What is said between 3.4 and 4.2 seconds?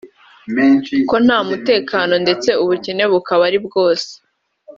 ari bwose